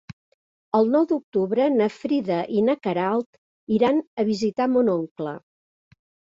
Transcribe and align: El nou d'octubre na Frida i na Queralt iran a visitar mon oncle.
El 0.77 0.87
nou 0.93 1.03
d'octubre 1.11 1.67
na 1.73 1.87
Frida 1.97 2.37
i 2.61 2.63
na 2.69 2.75
Queralt 2.87 3.39
iran 3.77 4.01
a 4.25 4.27
visitar 4.31 4.69
mon 4.73 4.91
oncle. 4.97 5.37